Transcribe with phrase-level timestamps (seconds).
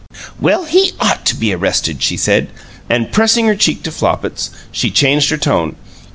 [0.39, 2.47] "Well, he OUGHT to be arrested!" she said,
[2.89, 5.75] and, pressing her cheek to Flopit's, she changed her tone.